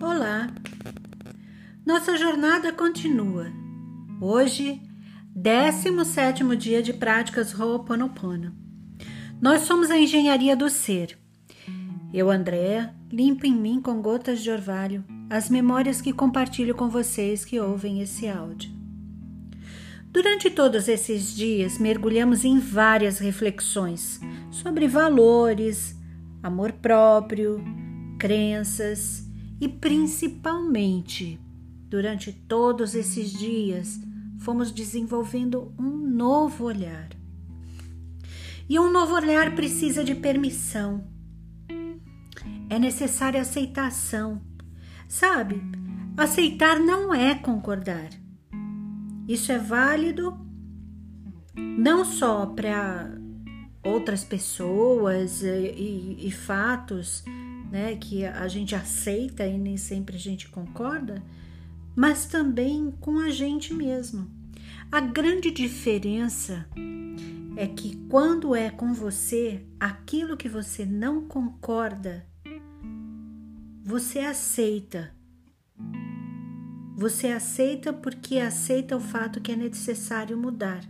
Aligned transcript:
Olá! 0.00 0.46
Nossa 1.84 2.16
jornada 2.16 2.72
continua. 2.72 3.50
Hoje, 4.20 4.80
17 5.34 6.44
dia 6.56 6.80
de 6.80 6.92
práticas 6.92 7.52
Ho'oponopono. 7.52 8.54
Nós 9.42 9.62
somos 9.62 9.90
a 9.90 9.98
engenharia 9.98 10.54
do 10.54 10.70
ser. 10.70 11.18
Eu, 12.14 12.30
Andréa, 12.30 12.94
limpo 13.10 13.44
em 13.44 13.52
mim 13.52 13.82
com 13.82 14.00
gotas 14.00 14.40
de 14.40 14.52
orvalho 14.52 15.04
as 15.28 15.50
memórias 15.50 16.00
que 16.00 16.12
compartilho 16.12 16.76
com 16.76 16.88
vocês 16.88 17.44
que 17.44 17.58
ouvem 17.58 18.00
esse 18.00 18.28
áudio. 18.28 18.70
Durante 20.12 20.48
todos 20.48 20.86
esses 20.86 21.34
dias, 21.34 21.76
mergulhamos 21.76 22.44
em 22.44 22.60
várias 22.60 23.18
reflexões 23.18 24.20
sobre 24.48 24.86
valores, 24.86 25.96
amor 26.40 26.70
próprio, 26.70 27.60
crenças 28.16 29.27
e 29.60 29.68
principalmente, 29.68 31.40
durante 31.88 32.32
todos 32.32 32.94
esses 32.94 33.32
dias, 33.32 34.00
fomos 34.38 34.70
desenvolvendo 34.70 35.72
um 35.78 35.90
novo 35.90 36.64
olhar. 36.64 37.08
E 38.68 38.78
um 38.78 38.90
novo 38.90 39.14
olhar 39.14 39.54
precisa 39.54 40.04
de 40.04 40.14
permissão. 40.14 41.04
É 42.70 42.78
necessária 42.78 43.40
aceitação. 43.40 44.42
Sabe, 45.08 45.60
aceitar 46.16 46.78
não 46.78 47.14
é 47.14 47.34
concordar. 47.34 48.10
Isso 49.26 49.50
é 49.50 49.58
válido 49.58 50.38
não 51.56 52.04
só 52.04 52.46
para 52.46 53.10
outras 53.82 54.22
pessoas 54.22 55.42
e, 55.42 55.46
e, 55.48 56.28
e 56.28 56.30
fatos 56.30 57.24
né, 57.70 57.96
que 57.96 58.24
a 58.24 58.48
gente 58.48 58.74
aceita 58.74 59.46
e 59.46 59.58
nem 59.58 59.76
sempre 59.76 60.16
a 60.16 60.20
gente 60.20 60.48
concorda, 60.48 61.22
mas 61.94 62.26
também 62.26 62.90
com 63.00 63.18
a 63.18 63.30
gente 63.30 63.74
mesmo. 63.74 64.30
A 64.90 65.00
grande 65.00 65.50
diferença 65.50 66.66
é 67.56 67.66
que 67.66 67.96
quando 68.08 68.54
é 68.54 68.70
com 68.70 68.94
você, 68.94 69.66
aquilo 69.78 70.36
que 70.36 70.48
você 70.48 70.86
não 70.86 71.26
concorda, 71.26 72.26
você 73.84 74.20
aceita. 74.20 75.12
Você 76.96 77.28
aceita 77.28 77.92
porque 77.92 78.38
aceita 78.38 78.96
o 78.96 79.00
fato 79.00 79.40
que 79.40 79.52
é 79.52 79.56
necessário 79.56 80.38
mudar. 80.38 80.82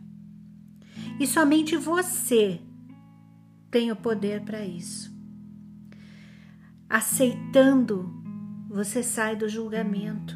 E 1.18 1.26
somente 1.26 1.76
você 1.76 2.60
tem 3.70 3.90
o 3.90 3.96
poder 3.96 4.42
para 4.42 4.64
isso. 4.64 5.17
Aceitando, 6.88 8.10
você 8.66 9.02
sai 9.02 9.36
do 9.36 9.46
julgamento. 9.46 10.34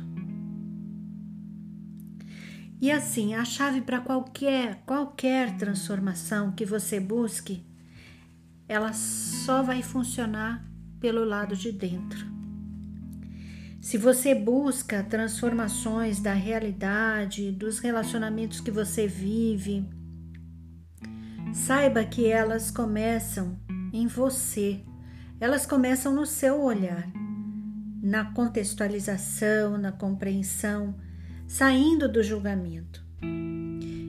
E 2.78 2.90
assim, 2.90 3.34
a 3.34 3.42
chave 3.42 3.80
para 3.80 4.00
qualquer 4.00 4.82
qualquer 4.84 5.56
transformação 5.56 6.52
que 6.52 6.66
você 6.66 7.00
busque, 7.00 7.64
ela 8.68 8.92
só 8.92 9.62
vai 9.62 9.82
funcionar 9.82 10.68
pelo 11.00 11.24
lado 11.24 11.56
de 11.56 11.72
dentro. 11.72 12.26
Se 13.80 13.96
você 13.96 14.34
busca 14.34 15.02
transformações 15.02 16.20
da 16.20 16.34
realidade, 16.34 17.50
dos 17.50 17.78
relacionamentos 17.78 18.60
que 18.60 18.70
você 18.70 19.06
vive, 19.06 19.88
saiba 21.54 22.04
que 22.04 22.26
elas 22.26 22.70
começam 22.70 23.58
em 23.90 24.06
você 24.06 24.84
elas 25.42 25.66
começam 25.66 26.14
no 26.14 26.24
seu 26.24 26.62
olhar, 26.62 27.10
na 28.00 28.26
contextualização, 28.26 29.76
na 29.76 29.90
compreensão, 29.90 30.94
saindo 31.48 32.08
do 32.08 32.22
julgamento. 32.22 33.04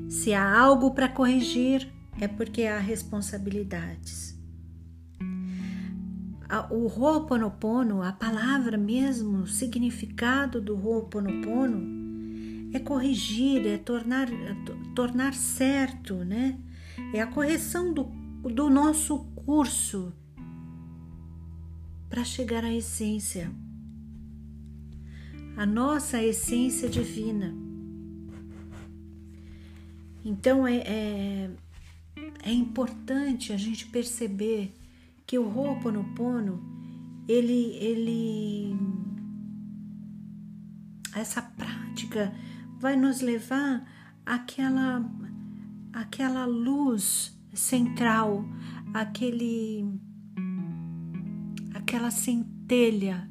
Se 0.08 0.32
há 0.32 0.60
algo 0.60 0.92
para 0.92 1.10
corrigir, 1.10 1.92
é 2.22 2.28
porque 2.28 2.68
há 2.68 2.78
responsabilidades. 2.78 4.40
O 6.70 6.86
Ho'oponopono, 6.86 8.04
a 8.04 8.12
palavra 8.12 8.78
mesmo, 8.78 9.40
o 9.40 9.48
significado 9.48 10.62
do 10.62 10.76
Ho'oponopono 10.76 11.82
é 12.76 12.80
corrigir, 12.80 13.66
é 13.66 13.80
tornar, 13.80 14.32
é 14.32 14.56
tornar 14.94 15.34
certo, 15.34 16.14
né? 16.14 16.60
É 17.12 17.22
a 17.22 17.26
correção 17.26 17.92
do, 17.92 18.04
do 18.04 18.70
nosso 18.70 19.18
curso 19.48 20.14
para 22.14 22.24
chegar 22.24 22.64
à 22.64 22.72
essência, 22.72 23.52
a 25.58 25.66
nossa 25.66 26.22
essência 26.22 26.88
divina. 26.88 27.52
Então 30.24 30.68
é, 30.68 30.76
é, 30.76 31.50
é 32.44 32.52
importante 32.52 33.52
a 33.52 33.58
gente 33.58 33.88
perceber 33.88 34.72
que 35.26 35.40
o 35.40 35.58
Ho'oponopono 35.58 36.64
ele, 37.28 37.76
ele 37.78 38.78
essa 41.16 41.42
prática 41.42 42.32
vai 42.80 42.96
nos 42.96 43.22
levar 43.22 43.92
àquela, 44.24 45.04
àquela 45.92 46.46
luz 46.46 47.36
central, 47.56 48.46
aquele 48.94 50.13
aquela 51.94 52.10
centelha 52.10 53.30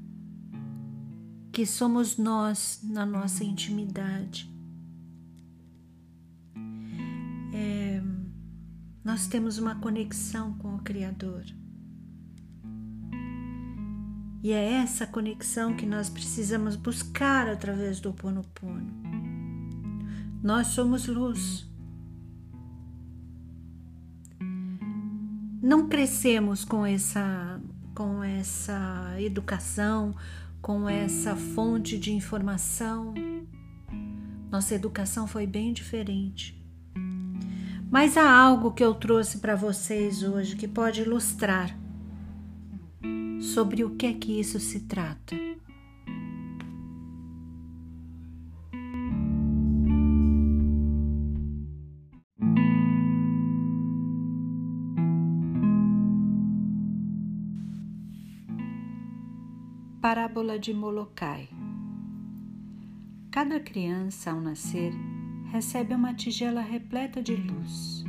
que 1.50 1.66
somos 1.66 2.16
nós 2.16 2.78
na 2.84 3.04
nossa 3.04 3.42
intimidade. 3.42 4.48
É, 7.52 8.00
nós 9.04 9.26
temos 9.26 9.58
uma 9.58 9.74
conexão 9.80 10.54
com 10.58 10.76
o 10.76 10.78
Criador. 10.78 11.44
E 14.44 14.52
é 14.52 14.74
essa 14.74 15.08
conexão 15.08 15.74
que 15.74 15.84
nós 15.84 16.08
precisamos 16.08 16.76
buscar 16.76 17.48
através 17.48 17.98
do 17.98 18.12
Ponopono. 18.12 18.92
Nós 20.40 20.68
somos 20.68 21.08
luz. 21.08 21.68
Não 25.60 25.88
crescemos 25.88 26.64
com 26.64 26.86
essa 26.86 27.60
com 27.94 28.22
essa 28.22 29.14
educação, 29.18 30.14
com 30.60 30.88
essa 30.88 31.36
fonte 31.36 31.98
de 31.98 32.12
informação. 32.12 33.14
Nossa 34.50 34.74
educação 34.74 35.26
foi 35.26 35.46
bem 35.46 35.72
diferente. 35.72 36.60
Mas 37.90 38.16
há 38.16 38.30
algo 38.30 38.72
que 38.72 38.82
eu 38.82 38.94
trouxe 38.94 39.38
para 39.38 39.54
vocês 39.54 40.22
hoje 40.22 40.56
que 40.56 40.66
pode 40.66 41.02
ilustrar 41.02 41.76
sobre 43.40 43.84
o 43.84 43.96
que 43.96 44.06
é 44.06 44.12
que 44.14 44.40
isso 44.40 44.58
se 44.58 44.80
trata. 44.80 45.51
Parábola 60.02 60.58
de 60.58 60.74
Molokai 60.74 61.48
Cada 63.30 63.60
criança, 63.60 64.32
ao 64.32 64.40
nascer, 64.40 64.92
recebe 65.52 65.94
uma 65.94 66.12
tigela 66.12 66.60
repleta 66.60 67.22
de 67.22 67.36
luz. 67.36 68.04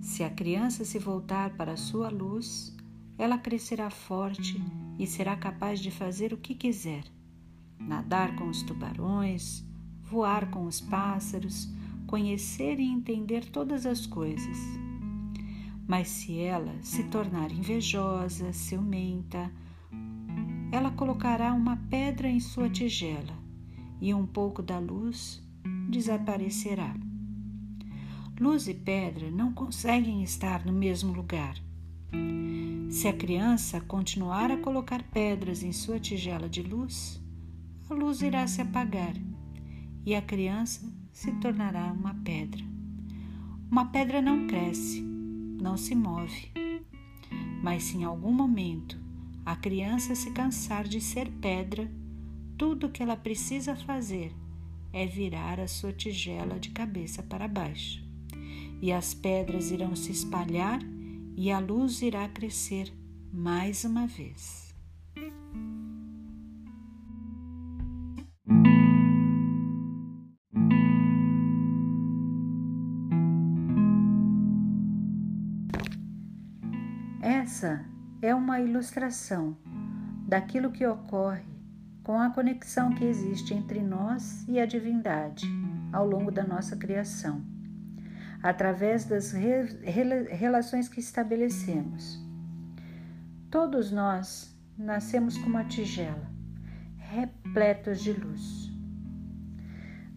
Se 0.00 0.24
a 0.24 0.30
criança 0.30 0.82
se 0.82 0.98
voltar 0.98 1.58
para 1.58 1.72
a 1.72 1.76
sua 1.76 2.08
luz, 2.08 2.74
ela 3.18 3.36
crescerá 3.36 3.90
forte 3.90 4.58
e 4.98 5.06
será 5.06 5.36
capaz 5.36 5.78
de 5.78 5.90
fazer 5.90 6.32
o 6.32 6.38
que 6.38 6.54
quiser: 6.54 7.04
nadar 7.78 8.34
com 8.36 8.48
os 8.48 8.62
tubarões, 8.62 9.62
voar 10.00 10.50
com 10.50 10.64
os 10.64 10.80
pássaros, 10.80 11.68
conhecer 12.06 12.80
e 12.80 12.86
entender 12.86 13.44
todas 13.50 13.84
as 13.84 14.06
coisas. 14.06 14.56
Mas 15.86 16.08
se 16.08 16.38
ela 16.40 16.74
se 16.80 17.04
tornar 17.10 17.52
invejosa, 17.52 18.54
ciumenta, 18.54 19.52
ela 20.74 20.90
colocará 20.90 21.54
uma 21.54 21.76
pedra 21.88 22.28
em 22.28 22.40
sua 22.40 22.68
tigela 22.68 23.38
e 24.00 24.12
um 24.12 24.26
pouco 24.26 24.60
da 24.60 24.76
luz 24.76 25.40
desaparecerá. 25.88 26.92
Luz 28.40 28.66
e 28.66 28.74
pedra 28.74 29.30
não 29.30 29.52
conseguem 29.52 30.24
estar 30.24 30.66
no 30.66 30.72
mesmo 30.72 31.12
lugar. 31.12 31.54
Se 32.90 33.06
a 33.06 33.12
criança 33.12 33.80
continuar 33.82 34.50
a 34.50 34.56
colocar 34.56 35.00
pedras 35.04 35.62
em 35.62 35.70
sua 35.70 36.00
tigela 36.00 36.48
de 36.48 36.60
luz, 36.60 37.22
a 37.88 37.94
luz 37.94 38.20
irá 38.20 38.44
se 38.48 38.60
apagar 38.60 39.14
e 40.04 40.12
a 40.12 40.22
criança 40.22 40.92
se 41.12 41.30
tornará 41.34 41.92
uma 41.92 42.14
pedra. 42.14 42.64
Uma 43.70 43.86
pedra 43.92 44.20
não 44.20 44.48
cresce, 44.48 45.00
não 45.00 45.76
se 45.76 45.94
move, 45.94 46.50
mas 47.62 47.84
se 47.84 47.96
em 47.96 48.02
algum 48.02 48.32
momento 48.32 49.03
a 49.44 49.54
criança 49.54 50.14
se 50.14 50.30
cansar 50.30 50.84
de 50.84 51.00
ser 51.00 51.30
pedra, 51.30 51.90
tudo 52.56 52.86
o 52.86 52.90
que 52.90 53.02
ela 53.02 53.16
precisa 53.16 53.76
fazer 53.76 54.32
é 54.92 55.06
virar 55.06 55.60
a 55.60 55.66
sua 55.66 55.92
tigela 55.92 56.58
de 56.58 56.70
cabeça 56.70 57.22
para 57.22 57.48
baixo. 57.48 58.02
E 58.80 58.92
as 58.92 59.12
pedras 59.12 59.70
irão 59.70 59.94
se 59.94 60.12
espalhar 60.12 60.80
e 61.36 61.50
a 61.50 61.58
luz 61.58 62.00
irá 62.00 62.28
crescer 62.28 62.92
mais 63.32 63.84
uma 63.84 64.06
vez. 64.06 64.72
Essa 77.20 77.93
é 78.24 78.34
uma 78.34 78.58
ilustração 78.58 79.54
daquilo 80.26 80.70
que 80.70 80.86
ocorre 80.86 81.44
com 82.02 82.18
a 82.18 82.30
conexão 82.30 82.94
que 82.94 83.04
existe 83.04 83.52
entre 83.52 83.82
nós 83.82 84.46
e 84.48 84.58
a 84.58 84.64
divindade 84.64 85.46
ao 85.92 86.06
longo 86.06 86.30
da 86.30 86.42
nossa 86.42 86.74
criação, 86.74 87.44
através 88.42 89.04
das 89.04 89.32
re 89.32 89.64
relações 90.30 90.88
que 90.88 91.00
estabelecemos. 91.00 92.18
Todos 93.50 93.92
nós 93.92 94.56
nascemos 94.76 95.36
com 95.36 95.46
uma 95.46 95.64
tigela, 95.64 96.30
repletos 96.96 98.02
de 98.02 98.12
luz. 98.12 98.70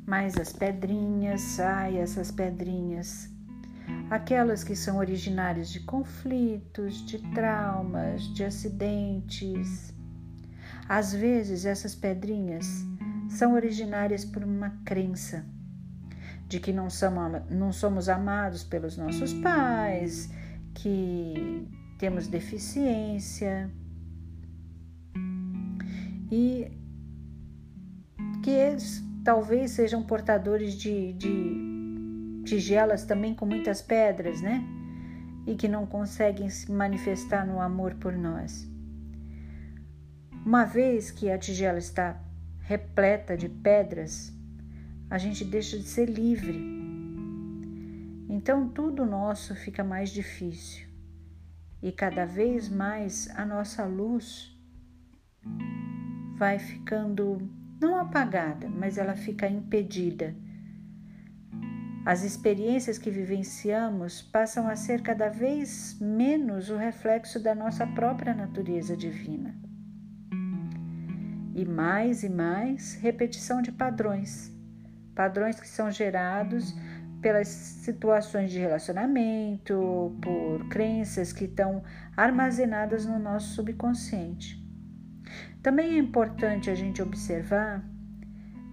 Mas 0.06 0.38
as 0.38 0.54
pedrinhas, 0.54 1.60
ai, 1.60 1.98
essas 1.98 2.32
pedrinhas, 2.32 3.30
aquelas 4.10 4.64
que 4.64 4.76
são 4.76 4.98
originárias 4.98 5.70
de 5.70 5.82
conflitos, 5.82 7.06
de 7.06 7.20
traumas, 7.34 8.24
de 8.34 8.44
acidentes, 8.44 9.94
às 10.88 11.14
vezes, 11.14 11.66
essas 11.66 11.94
pedrinhas 11.94 12.66
são 13.30 13.54
originárias 13.54 14.24
por 14.24 14.44
uma 14.44 14.70
crença 14.86 15.46
de 16.48 16.62
que 16.62 16.72
não 16.72 16.90
somos, 16.90 18.08
amados 18.08 18.64
pelos 18.64 18.96
nossos 18.96 19.34
pais, 19.34 20.32
que 20.74 21.68
temos 22.00 22.28
deficiência. 22.28 23.70
E 26.32 26.72
que 28.42 28.52
eles 28.52 29.04
talvez 29.26 29.72
sejam 29.72 30.04
portadores 30.04 30.74
de, 30.76 31.12
de 31.14 31.67
tigelas 32.48 33.06
também 33.06 33.34
com 33.34 33.46
muitas 33.46 33.82
pedras, 33.82 34.42
né? 34.42 34.64
E 35.46 35.56
que 35.56 35.68
não 35.68 35.86
conseguem 35.86 36.50
se 36.50 36.72
manifestar 36.72 37.46
no 37.46 37.62
amor 37.62 37.96
por 37.96 38.14
nós. 38.14 38.70
Uma 40.46 40.66
vez 40.66 41.12
que 41.12 41.30
a 41.30 41.38
tigela 41.38 41.78
está 41.78 42.20
repleta 42.62 43.36
de 43.36 43.50
pedras, 43.50 44.34
a 45.10 45.18
gente 45.18 45.44
deixa 45.44 45.78
de 45.78 45.84
ser 45.84 46.10
livre. 46.10 46.60
Então 48.30 48.70
tudo 48.70 49.06
nosso 49.06 49.56
fica 49.56 49.84
mais 49.84 50.10
difícil 50.10 50.88
e 51.82 51.92
cada 51.92 52.26
vez 52.26 52.70
mais 52.70 53.30
a 53.36 53.46
nossa 53.46 53.86
luz 53.86 54.54
vai 56.38 56.60
ficando 56.60 57.50
não 57.80 57.98
apagada, 57.98 58.68
mas 58.68 58.98
ela 58.98 59.16
fica 59.16 59.48
impedida. 59.48 60.36
As 62.08 62.24
experiências 62.24 62.98
que 62.98 63.12
vivenciamos 63.12 64.22
passam 64.22 64.70
a 64.70 64.78
ser 64.78 65.02
cada 65.02 65.28
vez 65.28 66.00
menos 66.00 66.70
o 66.70 66.78
reflexo 66.78 67.38
da 67.38 67.54
nossa 67.54 67.86
própria 67.86 68.34
natureza 68.34 68.96
divina 68.96 69.54
e 71.54 71.66
mais 71.66 72.24
e 72.24 72.30
mais 72.30 72.94
repetição 72.94 73.62
de 73.62 73.74
padrões, 73.74 74.50
padrões 75.14 75.60
que 75.60 75.68
são 75.68 75.92
gerados 75.92 76.74
pelas 77.22 77.50
situações 77.50 78.52
de 78.52 78.60
relacionamento, 78.60 80.18
por 80.22 80.70
crenças 80.70 81.34
que 81.34 81.44
estão 81.44 81.84
armazenadas 82.16 83.06
no 83.06 83.20
nosso 83.20 83.54
subconsciente. 83.54 84.66
Também 85.62 85.96
é 85.96 85.98
importante 85.98 86.70
a 86.70 86.76
gente 86.76 87.02
observar 87.02 87.84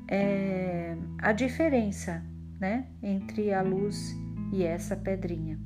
é, 0.09 0.97
a 1.19 1.33
diferença 1.33 2.23
né, 2.61 2.87
entre 3.03 3.53
a 3.53 3.63
luz 3.63 4.15
e 4.53 4.63
essa 4.63 4.97
pedrinha. 4.97 5.59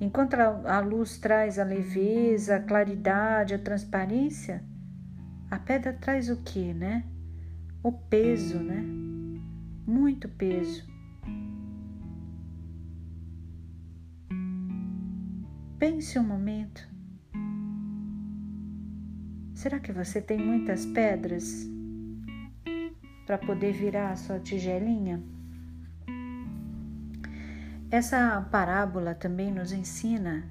Enquanto 0.00 0.34
a 0.34 0.80
luz 0.80 1.18
traz 1.18 1.58
a 1.58 1.64
leveza, 1.64 2.56
a 2.56 2.62
claridade, 2.62 3.54
a 3.54 3.58
transparência, 3.58 4.62
a 5.50 5.58
pedra 5.58 5.92
traz 5.94 6.28
o 6.28 6.36
que, 6.42 6.74
né? 6.74 7.04
O 7.82 7.92
peso, 7.92 8.58
né? 8.58 8.82
Muito 9.86 10.28
peso. 10.28 10.84
Pense 15.78 16.18
um 16.18 16.24
momento. 16.24 16.86
Será 19.54 19.78
que 19.78 19.92
você 19.92 20.20
tem 20.20 20.38
muitas 20.38 20.84
pedras 20.84 21.66
para 23.26 23.36
poder 23.36 23.72
virar 23.72 24.12
a 24.12 24.16
sua 24.16 24.38
tigelinha? 24.38 25.20
Essa 27.90 28.40
parábola 28.50 29.14
também 29.14 29.52
nos 29.52 29.72
ensina 29.72 30.44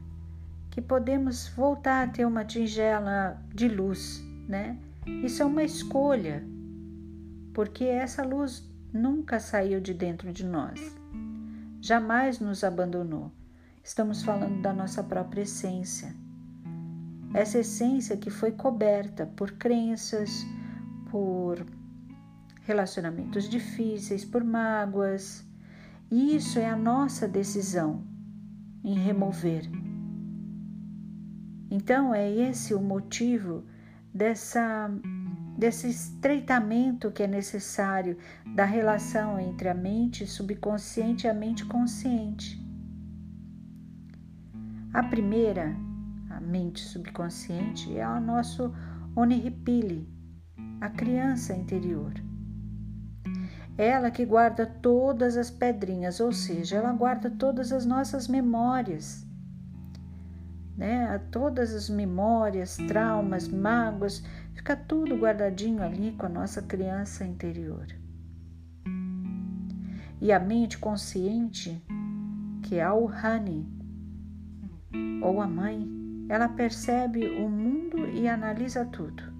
que 0.69 0.81
podemos 0.81 1.47
voltar 1.47 2.03
a 2.03 2.11
ter 2.11 2.25
uma 2.25 2.43
tigela 2.43 3.41
de 3.53 3.69
luz, 3.69 4.21
né? 4.47 4.77
Isso 5.05 5.41
é 5.41 5.45
uma 5.45 5.63
escolha, 5.63 6.43
porque 7.53 7.85
essa 7.85 8.23
luz 8.23 8.69
nunca 8.91 9.39
saiu 9.39 9.79
de 9.79 9.93
dentro 9.93 10.33
de 10.33 10.45
nós, 10.45 10.95
jamais 11.79 12.39
nos 12.39 12.63
abandonou. 12.63 13.31
Estamos 13.83 14.23
falando 14.23 14.61
da 14.61 14.73
nossa 14.73 15.03
própria 15.03 15.43
essência. 15.43 16.13
Essa 17.33 17.59
essência 17.59 18.17
que 18.17 18.29
foi 18.29 18.51
coberta 18.51 19.25
por 19.25 19.51
crenças, 19.51 20.45
por 21.11 21.65
relacionamentos 22.65 23.47
difíceis, 23.47 24.25
por 24.25 24.43
mágoas. 24.43 25.45
E 26.11 26.35
isso 26.35 26.59
é 26.59 26.67
a 26.67 26.75
nossa 26.75 27.27
decisão 27.27 28.03
em 28.83 28.95
remover. 28.95 29.69
Então 31.69 32.13
é 32.13 32.29
esse 32.29 32.73
o 32.73 32.81
motivo 32.81 33.65
dessa, 34.13 34.89
desse 35.57 35.89
estreitamento 35.89 37.11
que 37.11 37.23
é 37.23 37.27
necessário 37.27 38.17
da 38.55 38.65
relação 38.65 39.39
entre 39.39 39.67
a 39.67 39.73
mente 39.73 40.25
subconsciente 40.27 41.25
e 41.25 41.29
a 41.29 41.33
mente 41.33 41.65
consciente. 41.65 42.63
A 44.93 45.03
primeira, 45.03 45.75
a 46.29 46.39
mente 46.39 46.79
subconsciente, 46.79 47.97
é 47.97 48.07
o 48.07 48.21
nosso 48.21 48.71
oniripili, 49.15 50.07
a 50.79 50.89
criança 50.89 51.53
interior. 51.53 52.13
Ela 53.77 54.09
que 54.09 54.25
guarda 54.25 54.65
todas 54.65 55.35
as 55.35 55.51
pedrinhas, 55.51 56.19
ou 56.19 56.31
seja, 56.31 56.77
ela 56.77 56.93
guarda 56.93 57.29
todas 57.29 57.71
as 57.71 57.85
nossas 57.85 58.27
memórias 58.27 59.25
né? 60.77 61.19
Todas 61.31 61.73
as 61.73 61.89
memórias, 61.89 62.77
traumas, 62.87 63.47
mágoas, 63.47 64.23
fica 64.53 64.75
tudo 64.75 65.15
guardadinho 65.15 65.81
ali 65.81 66.11
com 66.13 66.25
a 66.25 66.29
nossa 66.29 66.61
criança 66.61 67.25
interior. 67.25 67.87
E 70.21 70.31
a 70.31 70.39
mente 70.39 70.77
consciente, 70.77 71.81
que 72.63 72.75
é 72.75 72.91
o 72.91 73.07
Hani, 73.07 73.67
ou 75.21 75.41
a 75.41 75.47
mãe, 75.47 75.87
ela 76.29 76.49
percebe 76.49 77.27
o 77.27 77.49
mundo 77.49 78.07
e 78.09 78.27
analisa 78.27 78.85
tudo. 78.85 79.34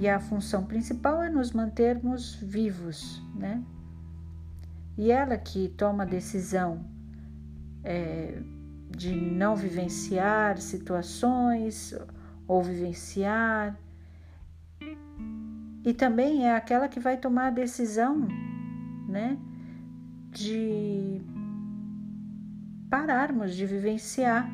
E 0.00 0.08
a 0.08 0.18
função 0.18 0.64
principal 0.66 1.22
é 1.22 1.30
nos 1.30 1.52
mantermos 1.52 2.34
vivos, 2.34 3.22
né? 3.34 3.62
E 4.96 5.10
ela 5.10 5.36
que 5.36 5.68
toma 5.68 6.02
a 6.04 6.06
decisão 6.06 6.84
é, 7.82 8.40
de 8.90 9.14
não 9.14 9.54
vivenciar 9.56 10.58
situações 10.58 11.94
ou 12.46 12.62
vivenciar. 12.62 13.78
E 15.84 15.92
também 15.92 16.46
é 16.46 16.56
aquela 16.56 16.88
que 16.88 17.00
vai 17.00 17.16
tomar 17.16 17.48
a 17.48 17.50
decisão, 17.50 18.26
né, 19.08 19.36
de 20.30 21.20
pararmos 22.88 23.54
de 23.54 23.66
vivenciar 23.66 24.48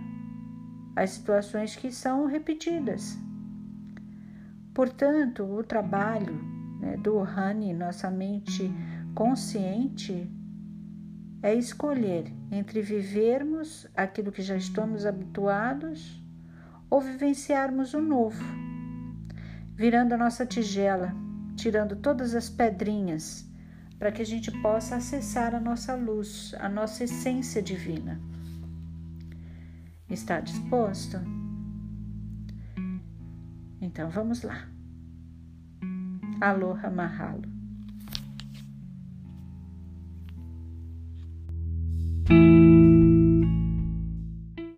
as 0.97 1.11
situações 1.11 1.77
que 1.77 1.93
são 1.93 2.27
repetidas. 2.27 3.17
Portanto, 4.81 5.45
o 5.45 5.63
trabalho 5.63 6.33
né, 6.81 6.97
do 6.97 7.21
Hani, 7.21 7.75
nossa 7.75 8.11
mente 8.11 8.73
consciente, 9.15 10.27
é 11.43 11.55
escolher 11.55 12.33
entre 12.51 12.81
vivermos 12.81 13.87
aquilo 13.95 14.33
que 14.33 14.41
já 14.41 14.57
estamos 14.57 15.05
habituados 15.05 16.25
ou 16.89 16.99
vivenciarmos 16.99 17.93
o 17.93 18.01
novo. 18.01 18.43
virando 19.75 20.15
a 20.15 20.17
nossa 20.17 20.47
tigela, 20.47 21.15
tirando 21.57 21.95
todas 21.97 22.35
as 22.35 22.49
pedrinhas, 22.49 23.47
para 23.99 24.11
que 24.11 24.23
a 24.23 24.27
gente 24.27 24.51
possa 24.63 24.97
acessar 24.97 25.55
a 25.55 25.61
nossa 25.61 25.95
luz, 25.95 26.55
a 26.59 26.71
nossa 26.71 27.05
essência 27.05 27.61
divina. 27.61 28.19
Está 30.09 30.41
disposto? 30.41 31.19
Então 33.91 34.09
vamos 34.09 34.43
lá. 34.45 34.69
Aloha 36.41 36.89
Mahalo. 36.89 37.60